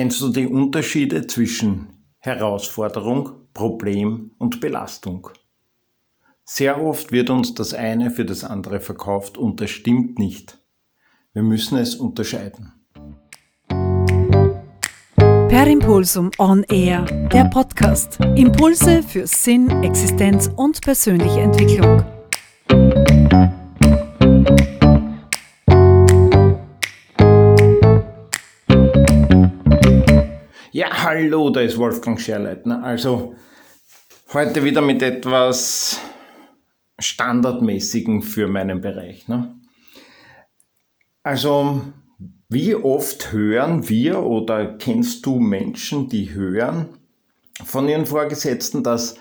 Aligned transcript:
Kennst 0.00 0.22
du 0.22 0.30
die 0.30 0.46
Unterschiede 0.46 1.26
zwischen 1.26 1.88
Herausforderung, 2.20 3.32
Problem 3.52 4.30
und 4.38 4.58
Belastung? 4.58 5.28
Sehr 6.42 6.82
oft 6.82 7.12
wird 7.12 7.28
uns 7.28 7.52
das 7.52 7.74
eine 7.74 8.10
für 8.10 8.24
das 8.24 8.42
andere 8.42 8.80
verkauft 8.80 9.36
und 9.36 9.60
das 9.60 9.68
stimmt 9.68 10.18
nicht. 10.18 10.58
Wir 11.34 11.42
müssen 11.42 11.76
es 11.76 11.96
unterscheiden. 11.96 12.72
Per 15.50 15.66
Impulsum 15.66 16.30
On 16.38 16.64
Air, 16.70 17.04
der 17.30 17.44
Podcast. 17.50 18.18
Impulse 18.36 19.02
für 19.02 19.26
Sinn, 19.26 19.68
Existenz 19.82 20.50
und 20.56 20.80
persönliche 20.80 21.40
Entwicklung. 21.40 22.02
Hallo, 31.02 31.50
da 31.50 31.60
ist 31.60 31.78
Wolfgang 31.78 32.20
Scherleitner. 32.20 32.82
Also 32.84 33.34
heute 34.32 34.64
wieder 34.64 34.82
mit 34.82 35.02
etwas 35.02 36.00
Standardmäßigen 36.98 38.22
für 38.22 38.48
meinen 38.48 38.80
Bereich. 38.80 39.26
Ne? 39.28 39.54
Also, 41.22 41.82
wie 42.48 42.74
oft 42.74 43.32
hören 43.32 43.88
wir 43.88 44.22
oder 44.22 44.76
kennst 44.76 45.24
du 45.24 45.38
Menschen, 45.38 46.08
die 46.08 46.34
hören 46.34 46.88
von 47.64 47.88
ihren 47.88 48.06
Vorgesetzten, 48.06 48.82
dass, 48.82 49.16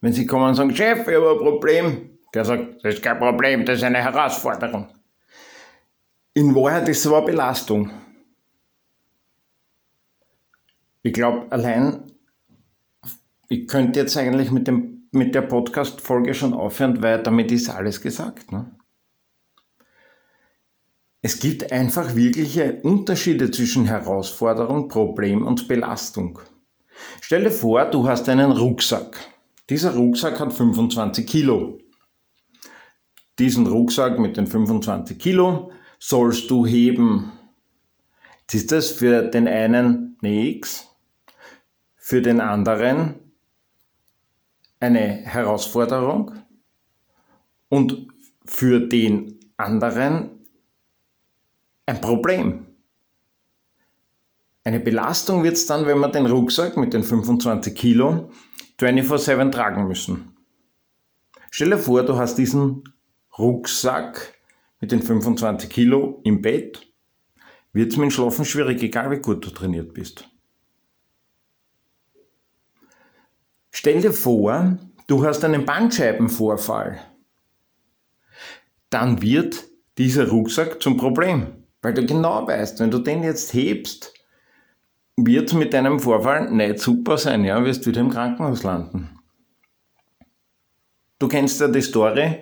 wenn 0.00 0.12
sie 0.12 0.26
kommen 0.26 0.48
und 0.48 0.54
sagen, 0.54 0.74
Chef, 0.74 1.06
ich 1.06 1.14
habe 1.14 1.32
ein 1.32 1.38
Problem, 1.38 2.10
der 2.32 2.44
sagt, 2.44 2.84
das 2.84 2.94
ist 2.94 3.02
kein 3.02 3.18
Problem, 3.18 3.64
das 3.64 3.78
ist 3.78 3.84
eine 3.84 4.02
Herausforderung. 4.02 4.88
In 6.32 6.54
Wahrheit 6.54 6.88
ist 6.88 7.00
es 7.00 7.06
aber 7.06 7.22
Belastung. 7.22 7.90
Ich 11.02 11.12
glaube, 11.12 11.50
allein, 11.50 12.12
ich 13.48 13.66
könnte 13.66 14.00
jetzt 14.00 14.16
eigentlich 14.16 14.50
mit, 14.50 14.68
dem, 14.68 15.08
mit 15.12 15.34
der 15.34 15.42
Podcast-Folge 15.42 16.34
schon 16.34 16.52
aufhören, 16.52 17.02
weil 17.02 17.22
damit 17.22 17.50
ist 17.52 17.70
alles 17.70 18.00
gesagt. 18.00 18.52
Ne? 18.52 18.70
Es 21.22 21.38
gibt 21.38 21.70
einfach 21.70 22.14
wirkliche 22.14 22.80
Unterschiede 22.82 23.50
zwischen 23.50 23.86
Herausforderung, 23.86 24.88
Problem 24.88 25.46
und 25.46 25.68
Belastung. 25.68 26.38
Stell 27.20 27.44
dir 27.44 27.50
vor, 27.50 27.84
du 27.86 28.08
hast 28.08 28.28
einen 28.28 28.52
Rucksack. 28.52 29.16
Dieser 29.68 29.94
Rucksack 29.94 30.40
hat 30.40 30.52
25 30.52 31.26
Kilo. 31.26 31.78
Diesen 33.38 33.66
Rucksack 33.66 34.18
mit 34.18 34.36
den 34.36 34.46
25 34.46 35.18
Kilo 35.18 35.72
sollst 35.98 36.50
du 36.50 36.66
heben. 36.66 37.32
Jetzt 38.40 38.54
ist 38.54 38.72
das 38.72 38.90
für 38.90 39.22
den 39.22 39.46
einen 39.46 40.18
nichts, 40.20 40.89
für 42.10 42.22
den 42.22 42.40
anderen 42.40 43.20
eine 44.80 44.98
Herausforderung 44.98 46.32
und 47.68 48.08
für 48.44 48.80
den 48.80 49.38
anderen 49.56 50.30
ein 51.86 52.00
Problem. 52.00 52.66
Eine 54.64 54.80
Belastung 54.80 55.44
wird 55.44 55.54
es 55.54 55.66
dann, 55.66 55.86
wenn 55.86 56.00
wir 56.00 56.08
den 56.08 56.26
Rucksack 56.26 56.76
mit 56.76 56.94
den 56.94 57.04
25 57.04 57.76
Kilo 57.76 58.32
24-7 58.80 59.52
tragen 59.52 59.86
müssen. 59.86 60.36
Stell 61.52 61.70
dir 61.70 61.78
vor, 61.78 62.02
du 62.02 62.18
hast 62.18 62.34
diesen 62.38 62.82
Rucksack 63.38 64.34
mit 64.80 64.90
den 64.90 65.00
25 65.00 65.70
Kilo 65.70 66.20
im 66.24 66.42
Bett. 66.42 66.92
Wird 67.72 67.92
es 67.92 67.98
mit 67.98 68.06
dem 68.06 68.10
Schlafen 68.10 68.44
schwierig, 68.44 68.82
egal 68.82 69.12
wie 69.12 69.20
gut 69.20 69.46
du 69.46 69.50
trainiert 69.50 69.94
bist. 69.94 70.29
Stell 73.70 74.00
dir 74.00 74.12
vor, 74.12 74.78
du 75.06 75.24
hast 75.24 75.44
einen 75.44 75.64
Bandscheibenvorfall. 75.64 77.00
Dann 78.90 79.22
wird 79.22 79.64
dieser 79.96 80.28
Rucksack 80.28 80.82
zum 80.82 80.96
Problem, 80.96 81.46
weil 81.82 81.94
du 81.94 82.04
genau 82.04 82.46
weißt, 82.46 82.80
wenn 82.80 82.90
du 82.90 82.98
den 82.98 83.22
jetzt 83.22 83.54
hebst, 83.54 84.12
wird 85.16 85.48
es 85.48 85.54
mit 85.54 85.72
deinem 85.72 86.00
Vorfall 86.00 86.50
nicht 86.50 86.78
super 86.78 87.18
sein, 87.18 87.44
ja, 87.44 87.64
wirst 87.64 87.86
wieder 87.86 88.00
im 88.00 88.10
Krankenhaus 88.10 88.62
landen. 88.62 89.10
Du 91.18 91.28
kennst 91.28 91.60
ja 91.60 91.68
die 91.68 91.82
Story, 91.82 92.38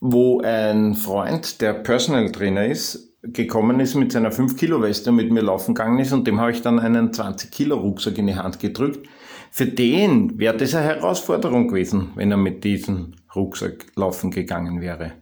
wo 0.00 0.40
ein 0.40 0.94
Freund, 0.94 1.60
der 1.60 1.74
Personal 1.74 2.30
Trainer 2.30 2.66
ist, 2.66 3.12
gekommen 3.22 3.80
ist 3.80 3.94
mit 3.94 4.12
seiner 4.12 4.32
5 4.32 4.56
Kilo 4.56 4.80
Weste 4.80 5.10
und 5.10 5.16
mit 5.16 5.30
mir 5.30 5.42
laufen 5.42 5.74
gegangen 5.74 5.98
ist 5.98 6.12
und 6.12 6.26
dem 6.26 6.40
habe 6.40 6.52
ich 6.52 6.62
dann 6.62 6.78
einen 6.78 7.12
20 7.12 7.50
Kilo 7.50 7.76
Rucksack 7.76 8.18
in 8.18 8.28
die 8.28 8.36
Hand 8.36 8.58
gedrückt 8.58 9.08
für 9.52 9.66
den 9.66 10.38
wäre 10.38 10.56
das 10.56 10.74
eine 10.74 10.86
Herausforderung 10.86 11.68
gewesen, 11.68 12.12
wenn 12.14 12.30
er 12.30 12.38
mit 12.38 12.64
diesem 12.64 13.12
Rucksack 13.36 13.84
laufen 13.96 14.30
gegangen 14.30 14.80
wäre. 14.80 15.12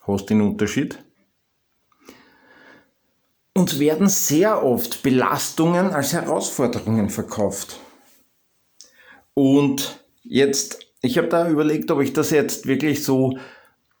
Hast 0.00 0.30
den 0.30 0.40
Unterschied? 0.40 0.98
Uns 3.52 3.78
werden 3.78 4.08
sehr 4.08 4.64
oft 4.64 5.02
Belastungen 5.02 5.90
als 5.90 6.14
Herausforderungen 6.14 7.10
verkauft. 7.10 7.80
Und 9.34 10.02
jetzt, 10.22 10.86
ich 11.02 11.18
habe 11.18 11.28
da 11.28 11.50
überlegt, 11.50 11.90
ob 11.90 12.00
ich 12.00 12.14
das 12.14 12.30
jetzt 12.30 12.66
wirklich 12.66 13.04
so, 13.04 13.38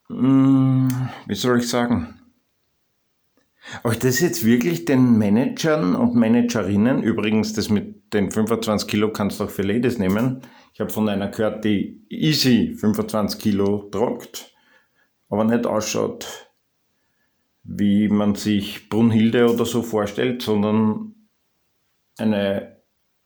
hm, 0.08 1.10
wie 1.26 1.34
soll 1.34 1.58
ich 1.58 1.68
sagen, 1.68 2.15
ich 3.92 3.98
das 3.98 4.20
jetzt 4.20 4.44
wirklich 4.44 4.84
den 4.84 5.18
Managern 5.18 5.96
und 5.96 6.14
Managerinnen, 6.14 7.02
übrigens 7.02 7.52
das 7.52 7.68
mit 7.68 8.12
den 8.12 8.30
25 8.30 8.88
Kilo 8.88 9.12
kannst 9.12 9.40
du 9.40 9.44
auch 9.44 9.50
für 9.50 9.62
Ladies 9.62 9.98
nehmen. 9.98 10.42
Ich 10.72 10.80
habe 10.80 10.90
von 10.90 11.08
einer 11.08 11.28
gehört, 11.28 11.64
die 11.64 12.04
easy 12.08 12.76
25 12.78 13.40
Kilo 13.40 13.88
tragt, 13.90 14.54
aber 15.28 15.44
nicht 15.44 15.66
ausschaut, 15.66 16.50
wie 17.64 18.08
man 18.08 18.34
sich 18.34 18.88
Brunhilde 18.88 19.50
oder 19.52 19.64
so 19.64 19.82
vorstellt, 19.82 20.42
sondern 20.42 21.14
eine 22.18 22.76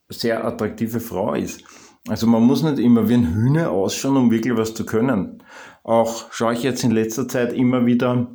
sehr 0.09 0.45
attraktive 0.45 1.01
Frau 1.01 1.35
ist. 1.35 1.63
Also 2.09 2.27
man 2.27 2.43
muss 2.43 2.63
nicht 2.63 2.79
immer 2.79 3.09
wie 3.09 3.15
ein 3.15 3.35
Hühner 3.35 3.71
ausschauen, 3.71 4.17
um 4.17 4.31
wirklich 4.31 4.57
was 4.57 4.75
zu 4.75 4.87
können. 4.87 5.43
Auch 5.83 6.33
schaue 6.33 6.55
ich 6.55 6.63
jetzt 6.63 6.83
in 6.83 6.91
letzter 6.91 7.29
Zeit 7.29 7.53
immer 7.53 7.85
wieder 7.85 8.35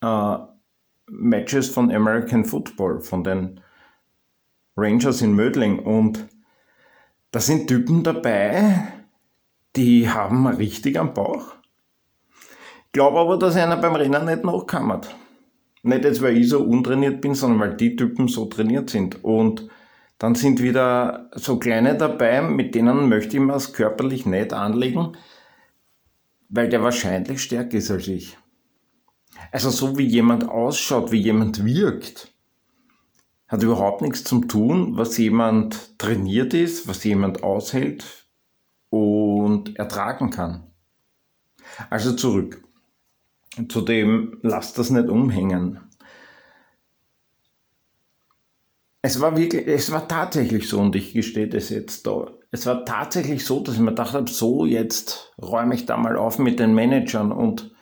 äh, 0.00 0.36
Matches 1.16 1.68
von 1.68 1.90
American 1.90 2.44
Football, 2.44 3.00
von 3.00 3.24
den 3.24 3.60
Rangers 4.76 5.22
in 5.22 5.34
Mödling. 5.34 5.78
Und 5.78 6.26
da 7.30 7.40
sind 7.40 7.68
Typen 7.68 8.02
dabei, 8.02 8.88
die 9.76 10.08
haben 10.08 10.46
richtig 10.46 10.98
am 10.98 11.14
Bauch. 11.14 11.54
Ich 12.86 12.92
glaube 12.92 13.18
aber, 13.18 13.38
dass 13.38 13.56
einer 13.56 13.76
beim 13.76 13.96
Rennen 13.96 14.24
nicht 14.24 14.44
nachkammert. 14.44 15.14
Nicht 15.82 16.04
jetzt, 16.04 16.22
weil 16.22 16.36
ich 16.36 16.48
so 16.48 16.62
untrainiert 16.62 17.20
bin, 17.20 17.34
sondern 17.34 17.60
weil 17.60 17.76
die 17.76 17.96
Typen 17.96 18.28
so 18.28 18.46
trainiert 18.46 18.88
sind. 18.90 19.22
Und 19.24 19.68
dann 20.18 20.34
sind 20.34 20.62
wieder 20.62 21.30
so 21.34 21.58
kleine 21.58 21.96
dabei, 21.96 22.40
mit 22.40 22.74
denen 22.74 23.08
möchte 23.08 23.36
ich 23.36 23.42
mir 23.42 23.54
es 23.54 23.72
körperlich 23.72 24.26
nicht 24.26 24.52
anlegen, 24.52 25.16
weil 26.48 26.68
der 26.68 26.82
wahrscheinlich 26.82 27.42
stärker 27.42 27.76
ist 27.78 27.90
als 27.90 28.08
ich. 28.08 28.38
Also 29.54 29.70
so 29.70 29.96
wie 29.96 30.04
jemand 30.04 30.48
ausschaut, 30.48 31.12
wie 31.12 31.20
jemand 31.20 31.64
wirkt, 31.64 32.34
hat 33.46 33.62
überhaupt 33.62 34.02
nichts 34.02 34.24
zu 34.24 34.40
tun, 34.40 34.96
was 34.96 35.16
jemand 35.16 35.96
trainiert 35.96 36.54
ist, 36.54 36.88
was 36.88 37.04
jemand 37.04 37.44
aushält 37.44 38.26
und 38.90 39.78
ertragen 39.78 40.30
kann. 40.30 40.64
Also 41.88 42.16
zurück. 42.16 42.64
Zu 43.68 43.82
dem, 43.82 44.40
lasst 44.42 44.76
das 44.76 44.90
nicht 44.90 45.08
umhängen. 45.08 45.78
Es 49.02 49.20
war 49.20 49.36
wirklich, 49.36 49.68
es 49.68 49.92
war 49.92 50.08
tatsächlich 50.08 50.68
so, 50.68 50.80
und 50.80 50.96
ich 50.96 51.12
gestehe 51.12 51.46
das 51.46 51.68
jetzt 51.68 52.08
da. 52.08 52.32
Es 52.50 52.66
war 52.66 52.84
tatsächlich 52.84 53.44
so, 53.44 53.60
dass 53.60 53.76
ich 53.76 53.80
mir 53.80 53.90
gedacht 53.90 54.14
habe, 54.14 54.28
so, 54.28 54.66
jetzt 54.66 55.32
räume 55.40 55.76
ich 55.76 55.86
da 55.86 55.96
mal 55.96 56.16
auf 56.16 56.40
mit 56.40 56.58
den 56.58 56.74
Managern 56.74 57.30
und 57.30 57.73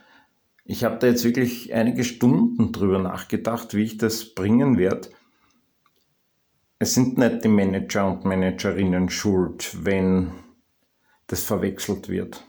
ich 0.64 0.84
habe 0.84 0.98
da 0.98 1.08
jetzt 1.08 1.24
wirklich 1.24 1.72
einige 1.74 2.04
Stunden 2.04 2.72
drüber 2.72 2.98
nachgedacht, 2.98 3.74
wie 3.74 3.82
ich 3.82 3.98
das 3.98 4.34
bringen 4.34 4.78
werde. 4.78 5.08
Es 6.78 6.94
sind 6.94 7.18
nicht 7.18 7.44
die 7.44 7.48
Manager 7.48 8.10
und 8.10 8.24
Managerinnen 8.24 9.08
schuld, 9.08 9.84
wenn 9.84 10.32
das 11.26 11.42
verwechselt 11.42 12.08
wird. 12.08 12.44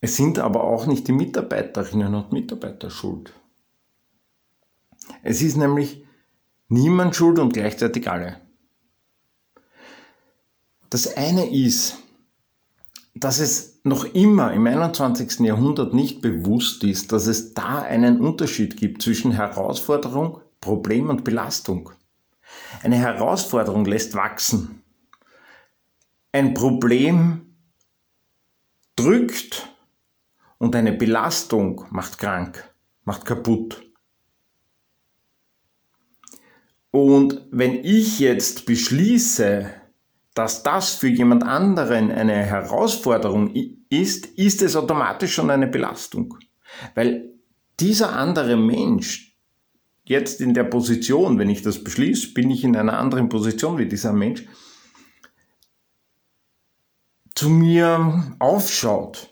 Es 0.00 0.16
sind 0.16 0.38
aber 0.38 0.64
auch 0.64 0.86
nicht 0.86 1.08
die 1.08 1.12
Mitarbeiterinnen 1.12 2.14
und 2.14 2.32
Mitarbeiter 2.32 2.90
schuld. 2.90 3.32
Es 5.22 5.42
ist 5.42 5.56
nämlich 5.56 6.04
niemand 6.68 7.16
schuld 7.16 7.38
und 7.38 7.54
gleichzeitig 7.54 8.08
alle. 8.10 8.40
Das 10.90 11.16
eine 11.16 11.50
ist, 11.50 12.03
dass 13.14 13.38
es 13.38 13.80
noch 13.84 14.04
immer 14.04 14.52
im 14.52 14.66
21. 14.66 15.40
Jahrhundert 15.40 15.94
nicht 15.94 16.20
bewusst 16.20 16.82
ist, 16.82 17.12
dass 17.12 17.26
es 17.26 17.54
da 17.54 17.82
einen 17.82 18.20
Unterschied 18.20 18.76
gibt 18.76 19.02
zwischen 19.02 19.32
Herausforderung, 19.32 20.40
Problem 20.60 21.08
und 21.08 21.22
Belastung. 21.22 21.90
Eine 22.82 22.96
Herausforderung 22.96 23.84
lässt 23.84 24.14
wachsen. 24.14 24.82
Ein 26.32 26.54
Problem 26.54 27.54
drückt 28.96 29.68
und 30.58 30.74
eine 30.74 30.92
Belastung 30.92 31.84
macht 31.90 32.18
krank, 32.18 32.68
macht 33.04 33.24
kaputt. 33.24 33.82
Und 36.90 37.42
wenn 37.50 37.84
ich 37.84 38.18
jetzt 38.18 38.66
beschließe, 38.66 39.70
dass 40.34 40.64
das 40.64 40.94
für 40.94 41.08
jemand 41.08 41.44
anderen 41.44 42.10
eine 42.10 42.34
Herausforderung 42.34 43.54
ist, 43.88 44.26
ist 44.26 44.62
es 44.62 44.74
automatisch 44.74 45.32
schon 45.32 45.50
eine 45.50 45.68
Belastung. 45.68 46.36
Weil 46.94 47.30
dieser 47.78 48.14
andere 48.14 48.56
Mensch, 48.56 49.36
jetzt 50.04 50.40
in 50.40 50.52
der 50.52 50.64
Position, 50.64 51.38
wenn 51.38 51.50
ich 51.50 51.62
das 51.62 51.82
beschließe, 51.82 52.34
bin 52.34 52.50
ich 52.50 52.64
in 52.64 52.76
einer 52.76 52.98
anderen 52.98 53.28
Position 53.28 53.78
wie 53.78 53.86
dieser 53.86 54.12
Mensch, 54.12 54.44
zu 57.34 57.48
mir 57.48 58.36
aufschaut. 58.38 59.30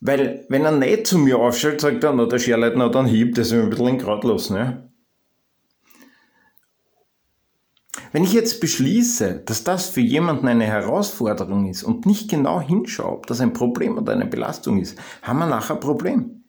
Weil, 0.00 0.44
wenn 0.50 0.64
er 0.64 0.72
nicht 0.72 1.06
zu 1.06 1.18
mir 1.18 1.38
aufschaut, 1.38 1.80
sagt 1.80 2.04
er, 2.04 2.12
na, 2.12 2.26
der 2.26 2.38
Scherleitner 2.38 2.86
hat 2.86 2.96
einen 2.96 3.08
Hieb, 3.08 3.34
das 3.34 3.46
ist 3.46 3.54
ein 3.54 3.70
bisschen 3.70 3.86
in 3.86 3.98
Grad 3.98 4.22
lassen. 4.24 4.56
Ja? 4.56 4.88
Wenn 8.14 8.22
ich 8.22 8.32
jetzt 8.32 8.60
beschließe, 8.60 9.42
dass 9.44 9.64
das 9.64 9.88
für 9.88 10.00
jemanden 10.00 10.46
eine 10.46 10.66
Herausforderung 10.66 11.66
ist 11.66 11.82
und 11.82 12.06
nicht 12.06 12.30
genau 12.30 12.60
hinschaue, 12.60 13.10
ob 13.10 13.26
das 13.26 13.40
ein 13.40 13.52
Problem 13.52 13.98
oder 13.98 14.12
eine 14.12 14.24
Belastung 14.24 14.80
ist, 14.80 14.96
haben 15.22 15.40
wir 15.40 15.46
nachher 15.46 15.74
ein 15.74 15.80
Problem. 15.80 16.44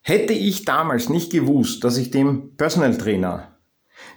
Hätte 0.00 0.32
ich 0.32 0.64
damals 0.64 1.10
nicht 1.10 1.32
gewusst, 1.32 1.84
dass 1.84 1.98
ich 1.98 2.10
dem 2.10 2.56
Personal 2.56 2.96
Trainer 2.96 3.58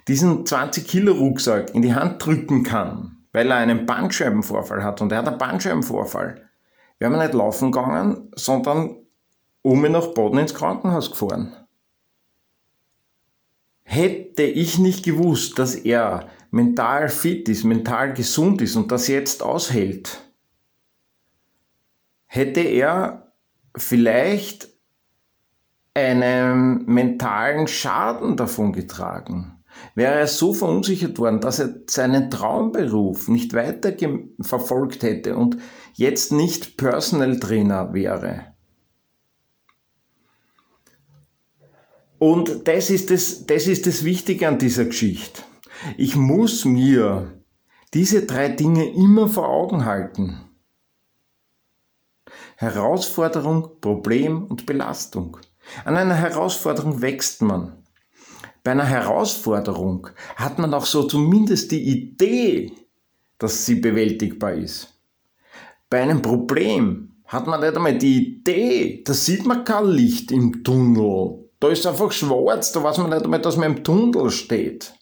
diesen 0.08 0.46
20 0.46 0.88
Kilo 0.88 1.12
Rucksack 1.12 1.74
in 1.74 1.82
die 1.82 1.94
Hand 1.94 2.24
drücken 2.24 2.62
kann, 2.62 3.26
weil 3.32 3.50
er 3.50 3.58
einen 3.58 3.84
Bandscheibenvorfall 3.84 4.82
hat 4.82 5.02
und 5.02 5.12
er 5.12 5.18
hat 5.18 5.28
einen 5.28 5.36
Bandscheibenvorfall, 5.36 6.48
wäre 6.98 7.10
wir 7.10 7.18
nicht 7.18 7.34
laufen 7.34 7.72
gegangen, 7.72 8.30
sondern 8.36 8.96
um 9.60 9.82
nach 9.82 10.14
Boden 10.14 10.38
ins 10.38 10.54
Krankenhaus 10.54 11.10
gefahren. 11.10 11.54
Hätte 13.94 14.44
ich 14.44 14.78
nicht 14.78 15.04
gewusst, 15.04 15.58
dass 15.58 15.74
er 15.74 16.30
mental 16.50 17.10
fit 17.10 17.46
ist, 17.50 17.62
mental 17.62 18.14
gesund 18.14 18.62
ist 18.62 18.74
und 18.74 18.90
das 18.90 19.06
jetzt 19.06 19.42
aushält, 19.42 20.18
hätte 22.24 22.60
er 22.60 23.34
vielleicht 23.76 24.70
einen 25.92 26.86
mentalen 26.86 27.68
Schaden 27.68 28.38
davon 28.38 28.72
getragen. 28.72 29.62
Wäre 29.94 30.20
er 30.20 30.26
so 30.26 30.54
verunsichert 30.54 31.18
worden, 31.18 31.42
dass 31.42 31.58
er 31.58 31.74
seinen 31.86 32.30
Traumberuf 32.30 33.28
nicht 33.28 33.52
weiter 33.52 33.94
verfolgt 34.40 35.02
hätte 35.02 35.36
und 35.36 35.58
jetzt 35.92 36.32
nicht 36.32 36.78
Personal 36.78 37.38
Trainer 37.38 37.92
wäre, 37.92 38.51
Und 42.22 42.68
das 42.68 42.88
ist 42.88 43.10
das, 43.10 43.46
das 43.46 43.66
ist 43.66 43.84
das 43.84 44.04
Wichtige 44.04 44.46
an 44.46 44.56
dieser 44.56 44.84
Geschichte. 44.84 45.42
Ich 45.96 46.14
muss 46.14 46.64
mir 46.64 47.42
diese 47.94 48.26
drei 48.26 48.48
Dinge 48.48 48.88
immer 48.94 49.26
vor 49.26 49.48
Augen 49.48 49.86
halten. 49.86 50.40
Herausforderung, 52.54 53.80
Problem 53.80 54.44
und 54.44 54.66
Belastung. 54.66 55.36
An 55.84 55.96
einer 55.96 56.14
Herausforderung 56.14 57.02
wächst 57.02 57.42
man. 57.42 57.82
Bei 58.62 58.70
einer 58.70 58.86
Herausforderung 58.86 60.06
hat 60.36 60.60
man 60.60 60.74
auch 60.74 60.86
so 60.86 61.02
zumindest 61.08 61.72
die 61.72 61.82
Idee, 61.82 62.70
dass 63.38 63.66
sie 63.66 63.80
bewältigbar 63.80 64.52
ist. 64.52 64.96
Bei 65.90 66.00
einem 66.00 66.22
Problem 66.22 67.16
hat 67.24 67.48
man 67.48 67.62
nicht 67.62 67.74
einmal 67.74 67.98
die 67.98 68.38
Idee, 68.38 69.02
da 69.04 69.12
sieht 69.12 69.44
man 69.44 69.64
kein 69.64 69.86
Licht 69.86 70.30
im 70.30 70.62
Tunnel. 70.62 71.41
Da 71.62 71.68
ist 71.68 71.86
einfach 71.86 72.10
schwarz, 72.10 72.72
da 72.72 72.82
weiß 72.82 72.98
man 72.98 73.10
nicht 73.10 73.22
einmal, 73.22 73.40
dass 73.40 73.56
man 73.56 73.76
im 73.76 73.84
Tunnel 73.84 74.32
steht. 74.32 74.94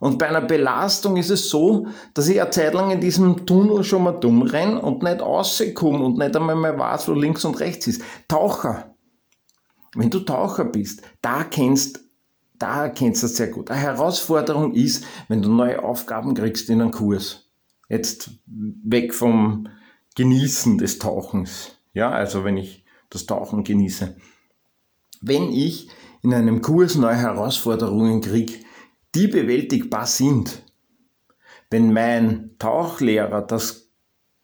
Und 0.00 0.18
bei 0.18 0.26
einer 0.26 0.40
Belastung 0.40 1.18
ist 1.18 1.28
es 1.28 1.50
so, 1.50 1.88
dass 2.14 2.28
ich 2.28 2.40
eine 2.40 2.48
Zeit 2.48 2.72
lang 2.72 2.92
in 2.92 3.00
diesem 3.02 3.44
Tunnel 3.44 3.84
schon 3.84 4.04
mal 4.04 4.12
dumm 4.12 4.40
renne 4.40 4.80
und 4.80 5.02
nicht 5.02 5.20
rauskomme 5.20 6.02
und 6.02 6.16
nicht 6.16 6.34
einmal 6.34 6.56
mehr 6.56 6.78
weiß, 6.78 7.08
wo 7.08 7.12
links 7.12 7.44
und 7.44 7.60
rechts 7.60 7.88
ist. 7.88 8.00
Taucher. 8.26 8.94
Wenn 9.94 10.08
du 10.08 10.20
Taucher 10.20 10.64
bist, 10.64 11.02
da 11.20 11.44
kennst 11.44 12.00
da 12.58 12.88
kennst 12.88 13.22
du 13.22 13.26
es 13.26 13.36
sehr 13.36 13.48
gut. 13.48 13.70
Eine 13.70 13.80
Herausforderung 13.80 14.72
ist, 14.72 15.04
wenn 15.28 15.42
du 15.42 15.50
neue 15.50 15.84
Aufgaben 15.84 16.32
kriegst 16.32 16.70
in 16.70 16.80
einem 16.80 16.90
Kurs. 16.90 17.50
Jetzt 17.90 18.30
weg 18.46 19.12
vom 19.12 19.68
Genießen 20.14 20.78
des 20.78 20.98
Tauchens. 20.98 21.72
Ja, 21.92 22.08
also 22.08 22.44
wenn 22.44 22.56
ich 22.56 22.86
das 23.10 23.26
Tauchen 23.26 23.62
genieße 23.62 24.16
wenn 25.22 25.52
ich 25.52 25.88
in 26.22 26.34
einem 26.34 26.60
Kurs 26.62 26.96
neue 26.96 27.16
Herausforderungen 27.16 28.20
kriege, 28.20 28.54
die 29.14 29.28
bewältigbar 29.28 30.06
sind. 30.06 30.62
Wenn 31.70 31.92
mein 31.92 32.50
Tauchlehrer 32.58 33.42
das 33.42 33.86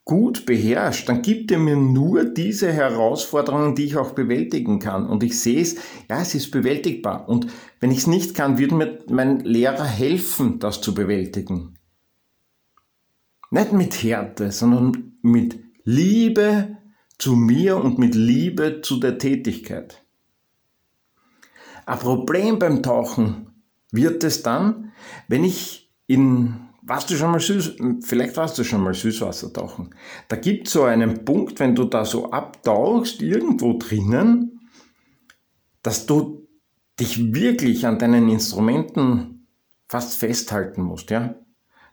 gut 0.05 0.47
beherrscht, 0.47 1.09
dann 1.09 1.23
gibt 1.23 1.51
er 1.53 1.59
mir 1.59 1.77
nur 1.77 2.25
diese 2.25 2.73
Herausforderungen, 2.73 3.75
die 3.75 3.85
ich 3.85 3.97
auch 3.97 4.13
bewältigen 4.13 4.79
kann. 4.79 5.07
Und 5.07 5.23
ich 5.23 5.39
sehe 5.39 5.61
es, 5.61 5.77
ja, 6.09 6.21
es 6.21 6.35
ist 6.35 6.51
bewältigbar. 6.51 7.29
Und 7.29 7.47
wenn 7.81 7.91
ich 7.91 7.99
es 7.99 8.07
nicht 8.07 8.35
kann, 8.35 8.59
wird 8.59 8.73
mir 8.73 8.99
mein 9.09 9.41
Lehrer 9.41 9.85
helfen, 9.85 10.59
das 10.59 10.81
zu 10.81 10.95
bewältigen. 10.95 11.79
Nicht 13.51 13.73
mit 13.73 14.03
Härte, 14.03 14.51
sondern 14.51 15.19
mit 15.23 15.59
Liebe 15.85 16.79
zu 17.19 17.37
mir 17.37 17.77
und 17.77 17.99
mit 17.99 18.15
Liebe 18.15 18.81
zu 18.83 18.99
der 18.99 19.19
Tätigkeit. 19.19 20.02
Ein 21.87 21.99
Problem 21.99 22.59
beim 22.59 22.83
Tauchen 22.83 23.53
wird 23.91 24.25
es 24.25 24.43
dann, 24.43 24.93
wenn 25.29 25.45
ich 25.45 25.93
in, 26.07 26.69
warst 26.83 27.11
du 27.11 27.17
schon 27.17 27.31
mal 27.31 27.41
süß, 27.41 27.77
vielleicht 28.03 28.37
warst 28.37 28.59
du 28.59 28.65
schon 28.65 28.83
mal 28.83 28.95
Süßwasser 28.95 29.53
tauchen. 29.53 29.95
Da 30.29 30.37
gibt 30.37 30.67
es 30.67 30.73
so 30.73 30.85
einen 30.85 31.25
Punkt, 31.25 31.61
wenn 31.61 31.75
du 31.75 31.85
da 31.85 32.05
so 32.05 32.31
abtauchst, 32.31 33.23
irgendwo 33.23 33.79
drinnen, 33.79 34.61
dass 35.83 36.07
du 36.07 36.49
dich 37.01 37.35
wirklich 37.35 37.87
an 37.87 37.99
deinen 37.99 38.29
Instrumenten 38.29 39.47
fast 39.89 40.19
festhalten 40.19 40.83
musst, 40.83 41.11
ja. 41.11 41.35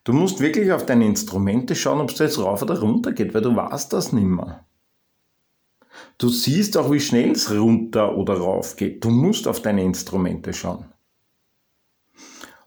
Du 0.05 0.13
musst 0.13 0.39
wirklich 0.39 0.71
auf 0.71 0.85
deine 0.85 1.05
Instrumente 1.05 1.75
schauen, 1.75 1.99
ob 1.99 2.09
es 2.09 2.19
jetzt 2.19 2.39
rauf 2.39 2.61
oder 2.61 2.79
runter 2.79 3.11
geht, 3.11 3.33
weil 3.33 3.41
du 3.41 3.55
weißt 3.55 3.91
das 3.91 4.13
nimmer. 4.13 4.65
Du 6.19 6.27
siehst 6.27 6.75
auch, 6.75 6.91
wie 6.91 6.99
schnell 6.99 7.31
es 7.31 7.49
runter 7.49 8.17
oder 8.17 8.33
rauf 8.33 8.75
geht. 8.75 9.05
Du 9.05 9.09
musst 9.09 9.47
auf 9.47 9.61
deine 9.61 9.83
Instrumente 9.83 10.51
schauen. 10.51 10.83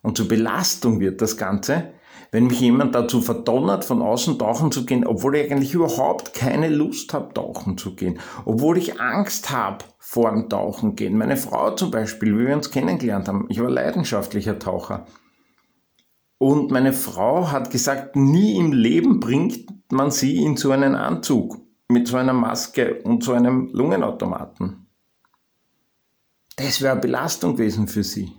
Und 0.00 0.16
zur 0.16 0.26
Belastung 0.26 1.00
wird 1.00 1.20
das 1.20 1.36
Ganze, 1.36 1.92
wenn 2.30 2.46
mich 2.46 2.60
jemand 2.60 2.94
dazu 2.94 3.20
verdonnert, 3.20 3.84
von 3.84 4.00
außen 4.00 4.38
tauchen 4.38 4.72
zu 4.72 4.86
gehen, 4.86 5.06
obwohl 5.06 5.36
ich 5.36 5.52
eigentlich 5.52 5.74
überhaupt 5.74 6.32
keine 6.32 6.70
Lust 6.70 7.12
habe, 7.12 7.34
tauchen 7.34 7.76
zu 7.76 7.94
gehen, 7.94 8.20
obwohl 8.46 8.78
ich 8.78 8.98
Angst 9.02 9.50
habe 9.50 9.84
vor 9.98 10.30
dem 10.30 10.48
Tauchen 10.48 10.96
gehen. 10.96 11.18
Meine 11.18 11.36
Frau 11.36 11.72
zum 11.72 11.90
Beispiel, 11.90 12.38
wie 12.38 12.46
wir 12.46 12.56
uns 12.56 12.70
kennengelernt 12.70 13.28
haben, 13.28 13.46
ich 13.50 13.60
war 13.60 13.68
leidenschaftlicher 13.68 14.58
Taucher. 14.58 15.04
Und 16.38 16.70
meine 16.70 16.94
Frau 16.94 17.52
hat 17.52 17.70
gesagt, 17.70 18.16
nie 18.16 18.56
im 18.56 18.72
Leben 18.72 19.20
bringt 19.20 19.66
man 19.92 20.10
sie 20.10 20.42
in 20.42 20.56
so 20.56 20.70
einen 20.70 20.94
Anzug 20.94 21.61
mit 21.92 22.08
so 22.08 22.16
einer 22.16 22.32
Maske 22.32 23.02
und 23.02 23.22
so 23.22 23.32
einem 23.32 23.68
Lungenautomaten. 23.72 24.86
Das 26.56 26.82
wäre 26.82 26.96
Belastung 26.96 27.56
gewesen 27.56 27.88
für 27.88 28.04
sie. 28.04 28.32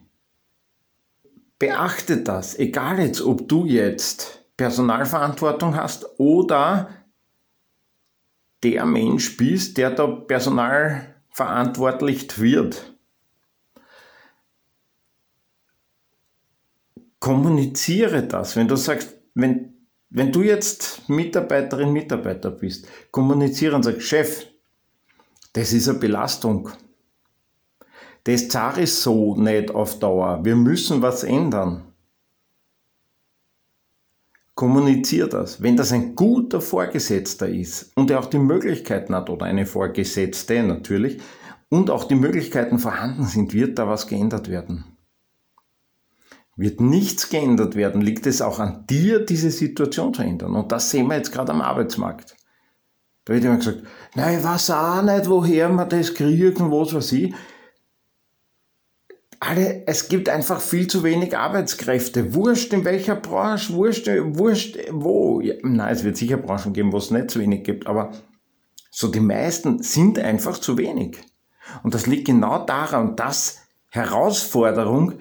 Beachte 1.60 2.18
das, 2.18 2.58
egal 2.60 3.00
jetzt, 3.00 3.22
ob 3.22 3.48
du 3.48 3.66
jetzt 3.66 4.46
Personalverantwortung 4.58 5.76
hast 5.76 6.20
oder 6.20 6.90
der 8.64 8.86
Mensch 8.86 9.38
bist, 9.38 9.78
der 9.78 9.92
da 9.92 10.08
personalverantwortlich 10.08 12.40
wird. 12.40 12.98
Kommuniziere 17.20 18.24
das. 18.24 18.56
Wenn 18.56 18.68
du 18.68 18.76
sagst, 18.76 19.16
wenn 19.34 19.83
wenn 20.14 20.32
du 20.32 20.44
jetzt 20.44 21.10
Mitarbeiterin, 21.10 21.92
Mitarbeiter 21.92 22.52
bist, 22.52 22.88
kommunizieren 23.10 23.76
und 23.76 23.84
sagst, 23.84 24.04
Chef, 24.04 24.46
das 25.54 25.74
ist 25.74 25.90
eine 25.90 25.98
Belastung. 25.98 26.70
Das 28.24 28.48
zahle 28.48 28.84
ich 28.84 28.94
so 28.94 29.36
nicht 29.36 29.72
auf 29.72 29.98
Dauer. 30.00 30.46
Wir 30.46 30.56
müssen 30.56 31.02
was 31.02 31.24
ändern. 31.24 31.84
Kommunizier 34.54 35.26
das. 35.26 35.64
Wenn 35.64 35.76
das 35.76 35.92
ein 35.92 36.14
guter 36.14 36.62
Vorgesetzter 36.62 37.50
ist 37.50 37.92
und 37.96 38.12
er 38.12 38.20
auch 38.20 38.28
die 38.28 38.38
Möglichkeiten 38.38 39.16
hat, 39.16 39.32
oder 39.32 39.48
eine 39.48 39.66
Vorgesetzte 39.66 40.62
natürlich, 40.62 41.20
und 41.70 41.90
auch 41.90 42.04
die 42.04 42.16
Möglichkeiten 42.16 42.78
vorhanden 42.78 43.26
sind, 43.26 43.52
wird 43.54 43.80
da 43.80 43.88
was 43.88 44.06
geändert 44.06 44.48
werden. 44.48 44.93
Wird 46.56 46.82
nichts 46.82 47.30
geändert 47.30 47.76
werden, 47.76 48.02
liegt 48.02 48.28
es 48.28 48.42
auch 48.42 48.60
an 48.60 48.86
dir, 48.88 49.26
diese 49.26 49.50
Situation 49.50 50.14
zu 50.14 50.22
ändern. 50.22 50.56
Und 50.56 50.72
das 50.72 50.92
sehen 50.92 51.08
wir 51.08 51.16
jetzt 51.16 51.32
gerade 51.32 51.52
am 51.52 51.62
Arbeitsmarkt. 51.62 52.36
Da 53.26 53.34
wird 53.34 53.46
immer 53.46 53.58
gesagt, 53.58 53.84
nein, 54.16 54.38
ich 54.38 54.44
weiß 54.44 54.70
auch 54.72 55.02
nicht, 55.02 55.30
woher 55.30 55.70
man 55.70 55.90
das 55.90 56.14
kriegt 56.14 56.60
und 56.60 56.72
was 56.72 56.94
weiß 56.94 57.12
ich 57.14 57.34
alle, 59.44 59.86
es 59.88 60.08
gibt 60.08 60.30
einfach 60.30 60.62
viel 60.62 60.88
zu 60.88 61.04
wenig 61.04 61.38
Arbeitskräfte. 61.38 62.34
Wurscht 62.34 62.72
in 62.72 62.86
welcher 62.86 63.16
Branche, 63.16 63.74
wurscht, 63.74 64.08
wurscht 64.08 64.78
wo. 64.92 65.42
Ja, 65.42 65.56
nein, 65.64 65.94
es 65.94 66.04
wird 66.04 66.16
sicher 66.16 66.38
Branchen 66.38 66.72
geben, 66.72 66.94
wo 66.94 66.98
es 66.98 67.12
nicht 67.12 67.30
zu 67.30 67.40
wenig 67.40 67.64
gibt, 67.64 67.86
aber 67.86 68.12
so 68.90 69.10
die 69.10 69.20
meisten 69.20 69.84
sind 69.84 70.18
einfach 70.18 70.60
zu 70.60 70.78
wenig. 70.78 71.18
Und 71.84 71.94
das 71.94 72.08
liegt 72.08 72.26
genau 72.26 72.66
daran, 72.66 73.16
dass 73.16 73.60
Herausforderung 73.90 75.16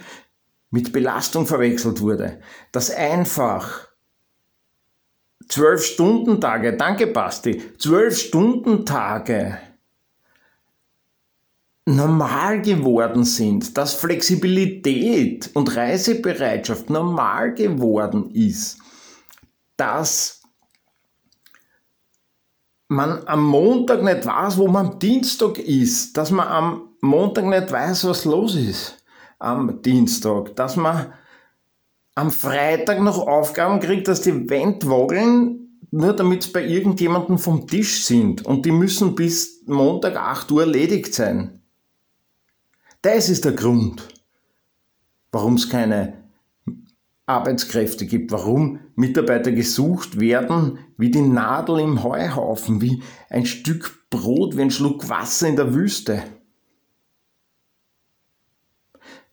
mit 0.72 0.92
Belastung 0.92 1.46
verwechselt 1.46 2.00
wurde. 2.00 2.40
Dass 2.72 2.90
einfach 2.90 3.88
zwölf 5.48 5.84
Stunden 5.84 6.40
Tage, 6.40 6.76
danke 6.76 7.06
Basti, 7.06 7.62
zwölf 7.78 8.18
Stunden 8.18 8.84
Tage 8.84 9.58
normal 11.84 12.62
geworden 12.62 13.24
sind, 13.24 13.76
dass 13.76 13.94
Flexibilität 13.94 15.50
und 15.52 15.76
Reisebereitschaft 15.76 16.88
normal 16.88 17.54
geworden 17.54 18.30
ist, 18.30 18.78
dass 19.76 20.42
man 22.88 23.26
am 23.26 23.44
Montag 23.44 24.02
nicht 24.02 24.24
weiß, 24.24 24.56
wo 24.56 24.68
man 24.68 24.86
am 24.86 24.98
Dienstag 24.98 25.58
ist, 25.58 26.16
dass 26.16 26.30
man 26.30 26.48
am 26.48 26.88
Montag 27.00 27.44
nicht 27.44 27.70
weiß, 27.70 28.06
was 28.06 28.24
los 28.24 28.54
ist 28.54 29.01
am 29.42 29.82
Dienstag, 29.82 30.56
dass 30.56 30.76
man 30.76 31.12
am 32.14 32.30
Freitag 32.30 33.00
noch 33.00 33.26
Aufgaben 33.26 33.80
kriegt, 33.80 34.08
dass 34.08 34.22
die 34.22 34.49
Wendwageln 34.49 35.62
nur 35.90 36.14
damit 36.14 36.44
es 36.44 36.52
bei 36.52 36.64
irgendjemandem 36.64 37.38
vom 37.38 37.66
Tisch 37.66 38.04
sind 38.04 38.46
und 38.46 38.64
die 38.64 38.70
müssen 38.70 39.14
bis 39.14 39.62
Montag 39.66 40.16
8 40.16 40.50
Uhr 40.50 40.62
erledigt 40.62 41.14
sein. 41.14 41.61
Das 43.02 43.28
ist 43.28 43.44
der 43.44 43.52
Grund, 43.52 44.08
warum 45.32 45.54
es 45.54 45.68
keine 45.68 46.14
Arbeitskräfte 47.26 48.06
gibt, 48.06 48.32
warum 48.32 48.80
Mitarbeiter 48.94 49.52
gesucht 49.52 50.18
werden 50.18 50.78
wie 50.96 51.11
die 51.11 51.22
Nadel 51.22 51.80
im 51.80 52.02
Heuhaufen, 52.02 52.80
wie 52.80 53.02
ein 53.28 53.44
Stück 53.44 54.08
Brot, 54.08 54.56
wie 54.56 54.62
ein 54.62 54.70
Schluck 54.70 55.08
Wasser 55.08 55.49
in 55.49 55.56
der 55.56 55.75
Wüste. 55.75 56.22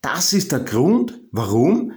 Das 0.02 0.34
ist 0.34 0.52
der 0.52 0.62
Grund, 0.62 1.20
warum 1.32 1.94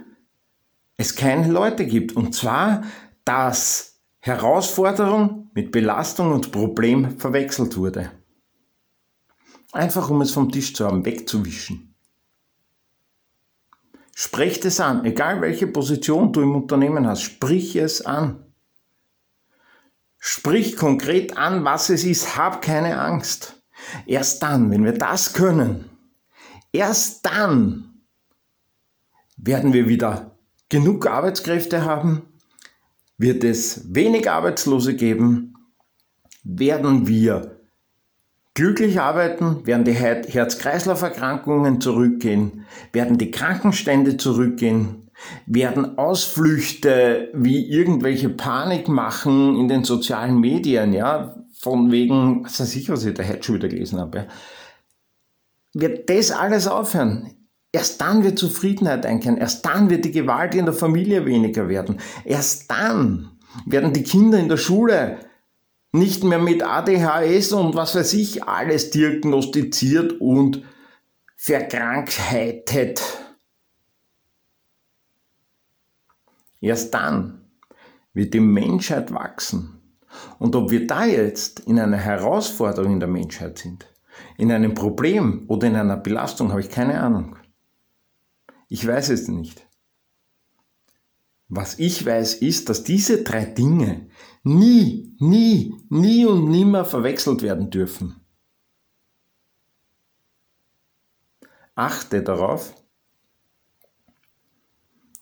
es 0.97 1.15
keine 1.15 1.51
Leute 1.51 1.85
gibt. 1.85 2.15
Und 2.15 2.35
zwar, 2.35 2.83
dass 3.25 3.99
Herausforderung 4.19 5.49
mit 5.53 5.71
Belastung 5.71 6.31
und 6.31 6.51
Problem 6.51 7.17
verwechselt 7.17 7.77
wurde. 7.77 8.11
Einfach 9.71 10.09
um 10.09 10.21
es 10.21 10.31
vom 10.31 10.51
Tisch 10.51 10.73
zu 10.73 10.85
haben, 10.85 11.05
wegzuwischen. 11.05 11.95
Sprecht 14.15 14.63
es 14.65 14.79
an, 14.79 15.05
egal 15.05 15.41
welche 15.41 15.65
Position 15.65 16.31
du 16.31 16.41
im 16.41 16.55
Unternehmen 16.55 17.07
hast, 17.07 17.23
sprich 17.23 17.75
es 17.75 18.05
an. 18.05 18.45
Sprich 20.19 20.77
konkret 20.77 21.35
an, 21.35 21.65
was 21.65 21.89
es 21.89 22.03
ist, 22.03 22.37
hab 22.37 22.61
keine 22.61 23.01
Angst. 23.01 23.61
Erst 24.05 24.43
dann, 24.43 24.71
wenn 24.71 24.85
wir 24.85 24.93
das 24.93 25.33
können, 25.33 25.89
erst 26.71 27.25
dann 27.25 27.92
werden 29.45 29.73
wir 29.73 29.87
wieder 29.87 30.37
genug 30.69 31.05
Arbeitskräfte 31.07 31.85
haben, 31.85 32.23
wird 33.17 33.43
es 33.43 33.93
wenig 33.93 34.29
Arbeitslose 34.29 34.95
geben, 34.95 35.53
werden 36.43 37.07
wir 37.07 37.59
glücklich 38.53 38.99
arbeiten, 38.99 39.65
werden 39.65 39.83
die 39.83 39.93
Herz-Kreislauf-Erkrankungen 39.93 41.81
zurückgehen, 41.81 42.65
werden 42.91 43.17
die 43.17 43.31
Krankenstände 43.31 44.17
zurückgehen, 44.17 45.09
werden 45.45 45.97
Ausflüchte 45.97 47.29
wie 47.33 47.69
irgendwelche 47.69 48.29
Panik 48.29 48.87
machen 48.87 49.57
in 49.57 49.67
den 49.67 49.83
sozialen 49.83 50.39
Medien, 50.39 50.93
ja, 50.93 51.35
von 51.53 51.91
wegen, 51.91 52.43
was 52.43 52.59
weiß 52.59 52.75
ich, 52.75 52.89
was 52.89 53.05
ich 53.05 53.13
da 53.13 53.23
heute 53.23 53.43
schon 53.43 53.55
wieder 53.55 53.69
gelesen 53.69 53.99
habe, 53.99 54.17
ja. 54.17 54.25
wird 55.73 56.09
das 56.09 56.31
alles 56.31 56.67
aufhören. 56.67 57.42
Erst 57.75 57.99
dann 58.01 58.23
wird 58.23 58.37
Zufriedenheit 58.37 59.03
einkehren, 59.03 59.37
erst 59.37 59.65
dann 59.65 59.89
wird 59.89 60.05
die 60.05 60.11
Gewalt 60.11 60.53
in 60.53 60.65
der 60.65 60.75
Familie 60.75 61.25
weniger 61.25 61.67
werden, 61.67 61.99
erst 62.23 62.69
dann 62.69 63.31
werden 63.65 63.93
die 63.93 64.03
Kinder 64.03 64.39
in 64.39 64.47
der 64.47 64.57
Schule 64.57 65.17
nicht 65.91 66.23
mehr 66.23 66.37
mit 66.37 66.61
ADHS 66.61 67.51
und 67.51 67.75
was 67.75 67.95
weiß 67.95 68.13
ich 68.13 68.43
alles 68.43 68.91
diagnostiziert 68.91 70.21
und 70.21 70.63
verkrankhetet. 71.35 73.01
Erst 76.61 76.93
dann 76.93 77.41
wird 78.13 78.35
die 78.35 78.39
Menschheit 78.39 79.11
wachsen. 79.11 79.81
Und 80.37 80.55
ob 80.55 80.69
wir 80.69 80.85
da 80.85 81.05
jetzt 81.05 81.61
in 81.61 81.79
einer 81.79 81.97
Herausforderung 81.97 82.93
in 82.93 82.99
der 82.99 83.09
Menschheit 83.09 83.57
sind, 83.57 83.87
in 84.37 84.51
einem 84.51 84.75
Problem 84.75 85.45
oder 85.47 85.67
in 85.67 85.75
einer 85.75 85.97
Belastung, 85.97 86.51
habe 86.51 86.61
ich 86.61 86.69
keine 86.69 87.01
Ahnung. 87.01 87.35
Ich 88.73 88.87
weiß 88.87 89.09
es 89.09 89.27
nicht. 89.27 89.67
Was 91.47 91.77
ich 91.77 92.03
weiß, 92.03 92.33
ist, 92.33 92.69
dass 92.69 92.83
diese 92.83 93.21
drei 93.21 93.45
Dinge 93.45 94.09
nie, 94.41 95.15
nie, 95.19 95.75
nie 95.89 96.25
und 96.25 96.49
nimmer 96.49 96.83
verwechselt 96.83 97.43
werden 97.43 97.69
dürfen. 97.69 98.25
Achte 101.75 102.23
darauf, 102.23 102.73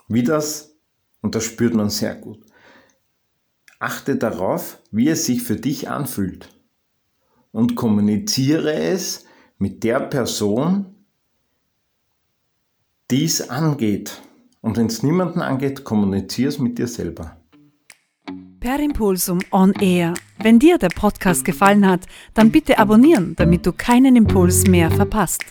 wie 0.08 0.24
das, 0.24 0.77
und 1.20 1.36
das 1.36 1.43
spürt 1.43 1.74
man 1.74 1.89
sehr 1.89 2.15
gut, 2.15 2.46
achte 3.79 4.15
darauf, 4.15 4.81
wie 4.91 5.10
es 5.10 5.25
sich 5.25 5.43
für 5.43 5.58
dich 5.58 5.89
anfühlt 5.89 6.58
und 7.51 7.75
kommuniziere 7.75 8.75
es 8.75 9.25
mit 9.58 9.84
der 9.84 10.00
Person, 10.00 11.00
die 13.12 13.25
es 13.25 13.50
angeht. 13.50 14.22
Und 14.62 14.77
wenn 14.77 14.86
es 14.86 15.03
niemanden 15.03 15.41
angeht, 15.41 15.84
kommunizier 15.84 16.48
es 16.48 16.60
mit 16.60 16.77
dir 16.77 16.88
selber. 16.88 17.38
Per 18.60 18.80
Impulsum 18.80 19.39
On 19.51 19.74
Air. 19.74 20.13
Wenn 20.39 20.60
dir 20.60 20.77
der 20.77 20.89
Podcast 20.89 21.44
gefallen 21.44 21.88
hat, 21.88 22.06
dann 22.34 22.51
bitte 22.51 22.80
abonnieren, 22.80 23.36
damit 23.36 23.65
du 23.65 23.74
keinen 23.74 24.15
Impuls 24.15 24.65
mehr 24.68 24.91
verpasst. 24.91 25.44